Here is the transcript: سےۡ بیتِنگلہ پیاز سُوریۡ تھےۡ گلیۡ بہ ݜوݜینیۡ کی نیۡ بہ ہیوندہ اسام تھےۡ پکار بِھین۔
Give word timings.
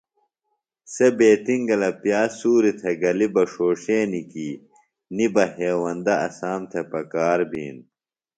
سےۡ 0.93 1.13
بیتِنگلہ 1.17 1.89
پیاز 2.01 2.29
سُوریۡ 2.39 2.77
تھےۡ 2.79 2.97
گلیۡ 3.01 3.31
بہ 3.33 3.43
ݜوݜینیۡ 3.51 4.27
کی 4.31 4.47
نیۡ 5.15 5.31
بہ 5.33 5.43
ہیوندہ 5.55 6.13
اسام 6.27 6.61
تھےۡ 6.71 6.85
پکار 6.91 7.39
بِھین۔ 7.51 7.77